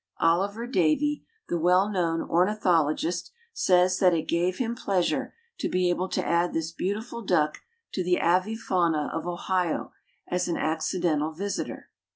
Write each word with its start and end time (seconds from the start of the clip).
Oliver 0.19 0.65
Davie, 0.65 1.23
the 1.47 1.59
well 1.59 1.87
known 1.87 2.23
ornithologist, 2.27 3.31
says 3.53 3.99
that 3.99 4.15
it 4.15 4.23
gave 4.27 4.57
him 4.57 4.73
pleasure 4.73 5.35
to 5.59 5.69
be 5.69 5.91
able 5.91 6.09
to 6.09 6.25
add 6.25 6.53
this 6.53 6.71
beautiful 6.71 7.21
duck 7.21 7.59
to 7.93 8.03
the 8.03 8.17
avifauna 8.19 9.13
of 9.13 9.27
Ohio 9.27 9.91
as 10.27 10.47
an 10.47 10.57
accidental 10.57 11.33
visitor. 11.33 11.91